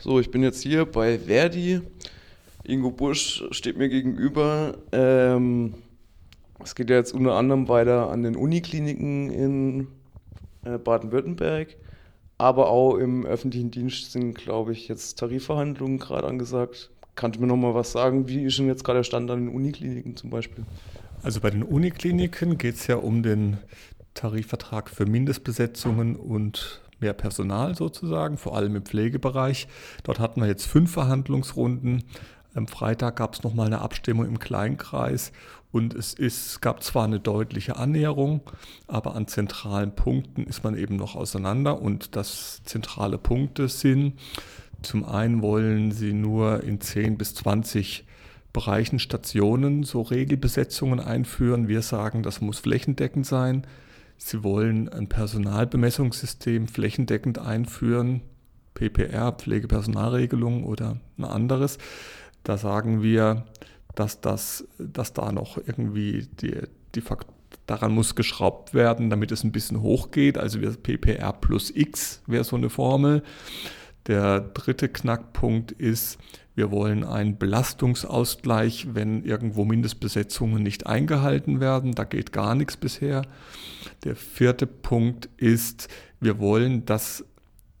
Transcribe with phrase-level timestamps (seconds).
[0.00, 1.80] So, ich bin jetzt hier bei Verdi.
[2.62, 4.78] Ingo Busch steht mir gegenüber.
[4.92, 5.74] Ähm,
[6.62, 9.88] es geht ja jetzt unter anderem weiter an den Unikliniken in
[10.64, 11.76] äh, Baden-Württemberg,
[12.38, 16.90] aber auch im öffentlichen Dienst sind, glaube ich, jetzt Tarifverhandlungen gerade angesagt.
[17.16, 18.28] Kannst du mir noch mal was sagen?
[18.28, 20.64] Wie ist denn jetzt gerade der Stand an den Unikliniken zum Beispiel?
[21.24, 23.58] Also bei den Unikliniken geht es ja um den
[24.14, 29.68] Tarifvertrag für Mindestbesetzungen und mehr Personal sozusagen, vor allem im Pflegebereich.
[30.02, 32.04] Dort hatten wir jetzt fünf Verhandlungsrunden.
[32.54, 35.32] Am Freitag gab es nochmal eine Abstimmung im Kleinkreis
[35.70, 38.40] und es ist, gab zwar eine deutliche Annäherung,
[38.86, 44.14] aber an zentralen Punkten ist man eben noch auseinander und das zentrale Punkte sind,
[44.82, 48.04] zum einen wollen sie nur in 10 bis 20
[48.52, 51.68] Bereichen, Stationen so Regelbesetzungen einführen.
[51.68, 53.66] Wir sagen, das muss flächendeckend sein.
[54.18, 58.22] Sie wollen ein Personalbemessungssystem flächendeckend einführen,
[58.74, 61.78] PPR, Pflegepersonalregelung oder ein anderes.
[62.44, 63.46] Da sagen wir,
[63.94, 66.54] dass, das, dass da noch irgendwie die,
[66.94, 67.38] die Faktoren
[67.68, 70.38] daran muss geschraubt werden, damit es ein bisschen hochgeht.
[70.38, 73.22] Also PPR plus X wäre so eine Formel.
[74.08, 76.18] Der dritte Knackpunkt ist,
[76.54, 81.92] wir wollen einen Belastungsausgleich, wenn irgendwo Mindestbesetzungen nicht eingehalten werden.
[81.92, 83.22] Da geht gar nichts bisher.
[84.02, 85.88] Der vierte Punkt ist,
[86.20, 87.24] wir wollen, dass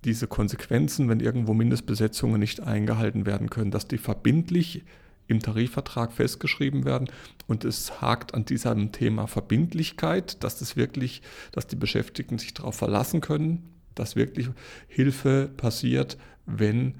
[0.04, 4.84] diese Konsequenzen, wenn irgendwo Mindestbesetzungen nicht eingehalten werden können, dass die verbindlich
[5.26, 7.08] im Tarifvertrag festgeschrieben werden.
[7.46, 12.76] Und es hakt an diesem Thema Verbindlichkeit, dass das wirklich, dass die Beschäftigten sich darauf
[12.76, 14.48] verlassen können, dass wirklich
[14.86, 16.94] Hilfe passiert, wenn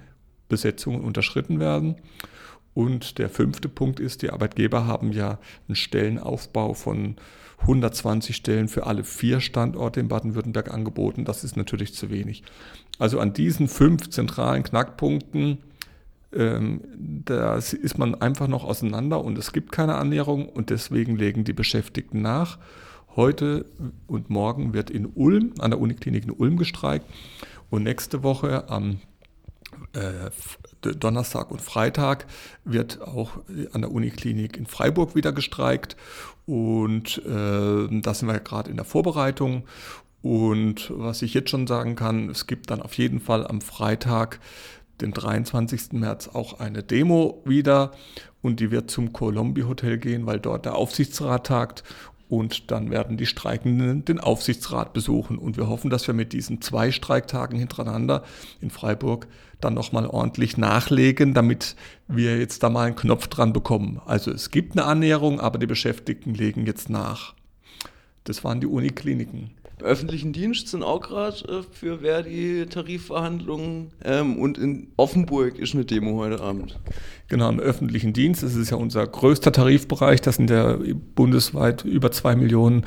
[0.49, 1.97] Besetzungen unterschritten werden.
[2.75, 7.17] Und der fünfte Punkt ist, die Arbeitgeber haben ja einen Stellenaufbau von
[7.63, 11.25] 120 Stellen für alle vier Standorte in Baden-Württemberg angeboten.
[11.25, 12.45] Das ist natürlich zu wenig.
[12.99, 15.59] Also an diesen fünf zentralen Knackpunkten,
[16.33, 16.83] ähm,
[17.25, 21.53] da ist man einfach noch auseinander und es gibt keine Annäherung und deswegen legen die
[21.53, 22.58] Beschäftigten nach.
[23.18, 23.64] Heute
[24.06, 27.05] und morgen wird in Ulm, an der Uniklinik in Ulm gestreikt
[27.68, 29.01] und nächste Woche am
[29.92, 30.30] äh,
[30.95, 32.27] Donnerstag und Freitag
[32.64, 33.33] wird auch
[33.73, 35.96] an der Uniklinik in Freiburg wieder gestreikt.
[36.46, 39.64] Und äh, da sind wir gerade in der Vorbereitung.
[40.23, 44.39] Und was ich jetzt schon sagen kann, es gibt dann auf jeden Fall am Freitag,
[45.01, 45.90] den 23.
[45.95, 47.90] März, auch eine Demo wieder.
[48.42, 51.83] Und die wird zum Colombi Hotel gehen, weil dort der Aufsichtsrat tagt.
[52.28, 55.39] Und dann werden die Streikenden den Aufsichtsrat besuchen.
[55.39, 58.22] Und wir hoffen, dass wir mit diesen zwei Streiktagen hintereinander
[58.61, 59.28] in Freiburg
[59.61, 61.74] dann nochmal ordentlich nachlegen, damit
[62.06, 64.00] wir jetzt da mal einen Knopf dran bekommen.
[64.05, 67.34] Also es gibt eine Annäherung, aber die Beschäftigten legen jetzt nach.
[68.24, 69.50] Das waren die Unikliniken.
[69.80, 75.74] Im öffentlichen Dienst sind auch gerade äh, für Verdi Tarifverhandlungen ähm, und in Offenburg ist
[75.74, 76.78] eine Demo heute Abend.
[77.28, 78.42] Genau, im öffentlichen Dienst.
[78.42, 80.20] Das ist ja unser größter Tarifbereich.
[80.20, 80.78] Das sind ja
[81.14, 82.84] bundesweit über zwei Millionen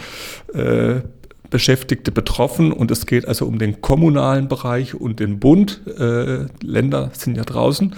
[0.54, 1.02] äh,
[1.50, 5.82] Beschäftigte betroffen und es geht also um den kommunalen Bereich und den Bund.
[6.00, 7.96] Äh, Länder sind ja draußen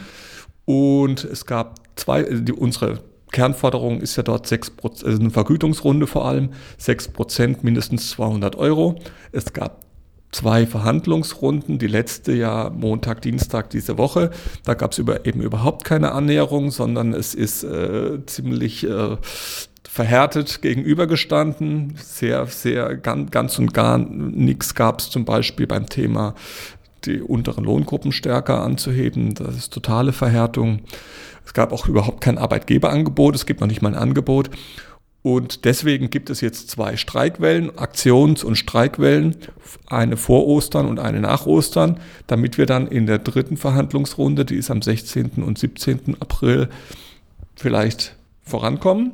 [0.66, 3.00] und es gab zwei, die, unsere
[3.34, 8.96] Kernforderung ist ja dort 6 also eine Vergütungsrunde vor allem, 6 Prozent, mindestens 200 Euro.
[9.34, 9.82] Es gab
[10.32, 14.32] zwei Verhandlungsrunden, die letzte ja Montag, Dienstag diese Woche.
[14.64, 19.18] Da gab es über, eben überhaupt keine Annäherung, sondern es ist äh, ziemlich äh,
[19.88, 21.96] verhärtet gegenübergestanden.
[21.98, 26.36] Sehr, sehr ganz, ganz und gar nichts gab es zum Beispiel beim Thema
[27.06, 29.34] die unteren Lohngruppen stärker anzuheben.
[29.36, 30.82] Das ist totale Verhärtung.
[31.46, 34.50] Es gab auch überhaupt kein Arbeitgeberangebot, es gibt noch nicht mal ein Angebot.
[35.24, 39.38] Und deswegen gibt es jetzt zwei Streikwellen, Aktions- und Streikwellen,
[39.88, 44.56] eine vor Ostern und eine nach Ostern, damit wir dann in der dritten Verhandlungsrunde, die
[44.56, 45.44] ist am 16.
[45.44, 46.18] und 17.
[46.20, 46.68] April,
[47.56, 49.14] vielleicht vorankommen.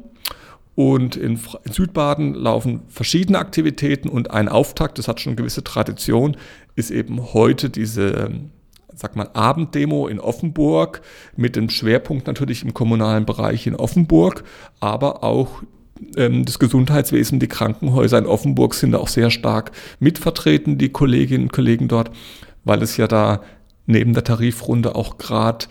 [0.79, 1.38] Und in,
[1.69, 6.38] Südbaden laufen verschiedene Aktivitäten und ein Auftakt, das hat schon eine gewisse Tradition,
[6.78, 8.31] ist eben heute diese
[8.95, 11.02] sag mal, Abenddemo in Offenburg
[11.35, 14.46] mit dem Schwerpunkt natürlich im kommunalen Bereich in Offenburg,
[14.79, 15.64] aber auch
[16.16, 21.52] ähm, das Gesundheitswesen, die Krankenhäuser in Offenburg sind auch sehr stark mitvertreten, die Kolleginnen und
[21.52, 22.09] Kollegen dort,
[22.64, 23.41] weil es ja da
[23.90, 25.66] neben der Tarifrunde auch gerade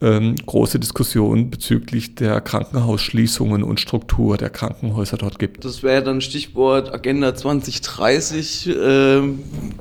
[0.00, 5.64] ähm, große Diskussionen bezüglich der Krankenhausschließungen und Struktur der Krankenhäuser dort gibt.
[5.64, 9.22] Das wäre dann Stichwort Agenda 2030, äh,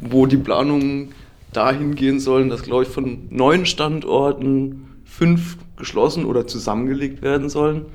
[0.02, 1.10] wo die Planungen
[1.52, 7.86] dahin gehen sollen, dass, glaube ich, von neun Standorten fünf geschlossen oder zusammengelegt werden sollen.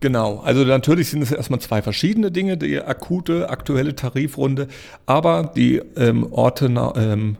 [0.00, 4.68] Genau, also natürlich sind es erstmal zwei verschiedene Dinge, die akute, aktuelle Tarifrunde,
[5.06, 6.66] aber die ähm, Orte,
[6.96, 7.38] ähm,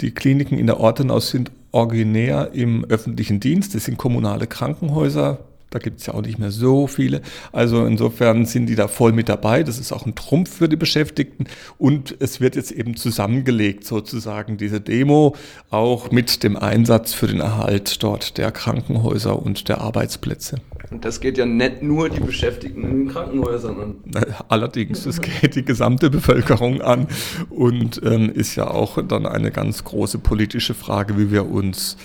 [0.00, 5.38] die Kliniken in der Ortenau sind originär im öffentlichen Dienst, das sind kommunale Krankenhäuser,
[5.74, 7.20] da gibt es ja auch nicht mehr so viele.
[7.50, 9.64] Also insofern sind die da voll mit dabei.
[9.64, 11.46] Das ist auch ein Trumpf für die Beschäftigten.
[11.78, 15.34] Und es wird jetzt eben zusammengelegt, sozusagen diese Demo,
[15.70, 20.60] auch mit dem Einsatz für den Erhalt dort der Krankenhäuser und der Arbeitsplätze.
[20.92, 23.94] Und das geht ja nicht nur die Beschäftigten in den Krankenhäusern an.
[24.48, 27.08] Allerdings, das geht die gesamte Bevölkerung an
[27.50, 31.96] und ähm, ist ja auch dann eine ganz große politische Frage, wie wir uns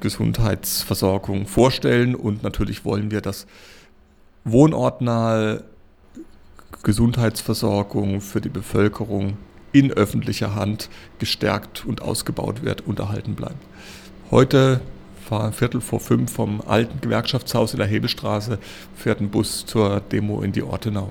[0.00, 2.14] Gesundheitsversorgung vorstellen.
[2.14, 3.46] Und natürlich wollen wir, dass
[4.44, 5.64] wohnortnahe
[6.82, 9.36] Gesundheitsversorgung für die Bevölkerung
[9.72, 13.64] in öffentlicher Hand gestärkt und ausgebaut wird, unterhalten bleibt.
[14.30, 14.80] Heute
[15.28, 18.58] war Viertel vor fünf vom alten Gewerkschaftshaus in der Hebelstraße,
[18.94, 21.10] fährt ein Bus zur Demo in die Ortenau.